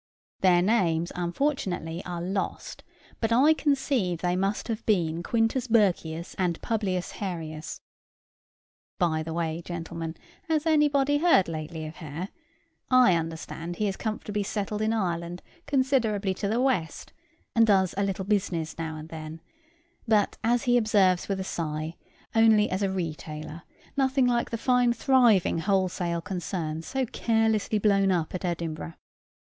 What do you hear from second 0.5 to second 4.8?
names unfortunately are lost; but I conceive they must